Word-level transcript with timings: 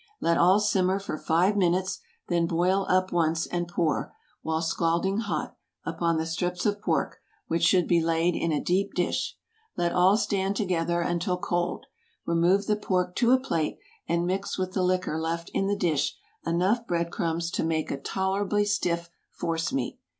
Let 0.19 0.35
all 0.39 0.59
simmer 0.59 0.97
for 0.99 1.15
five 1.15 1.55
minutes, 1.55 1.99
then 2.27 2.47
boil 2.47 2.87
up 2.89 3.11
once, 3.11 3.45
and 3.45 3.67
pour, 3.67 4.15
while 4.41 4.63
scalding 4.63 5.19
hot, 5.19 5.55
upon 5.85 6.17
the 6.17 6.25
strips 6.25 6.65
of 6.65 6.81
pork, 6.81 7.19
which 7.45 7.61
should 7.61 7.87
be 7.87 8.01
laid 8.01 8.35
in 8.35 8.51
a 8.51 8.59
deep 8.59 8.95
dish. 8.95 9.37
Let 9.77 9.91
all 9.93 10.17
stand 10.17 10.55
together 10.55 11.01
until 11.01 11.37
cold. 11.37 11.85
Remove 12.25 12.65
the 12.65 12.77
pork 12.77 13.15
to 13.17 13.29
a 13.31 13.39
plate, 13.39 13.77
and 14.07 14.25
mix 14.25 14.57
with 14.57 14.73
the 14.73 14.81
liquor 14.81 15.19
left 15.19 15.51
in 15.53 15.67
the 15.67 15.77
dish 15.77 16.15
enough 16.47 16.87
bread 16.87 17.11
crumbs 17.11 17.51
to 17.51 17.63
make 17.63 17.91
a 17.91 18.01
tolerably 18.01 18.65
stiff 18.65 19.11
force 19.29 19.71
meat. 19.71 19.99